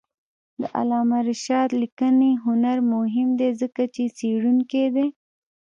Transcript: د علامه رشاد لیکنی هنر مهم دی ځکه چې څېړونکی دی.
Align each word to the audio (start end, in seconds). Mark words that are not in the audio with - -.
د 0.59 0.61
علامه 0.77 1.19
رشاد 1.29 1.69
لیکنی 1.81 2.31
هنر 2.45 2.77
مهم 2.93 3.29
دی 3.39 3.49
ځکه 3.61 3.83
چې 3.95 4.03
څېړونکی 4.17 4.85
دی. 4.95 5.07